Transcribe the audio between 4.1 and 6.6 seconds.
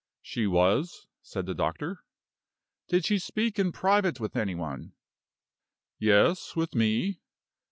with any one?" "Yes;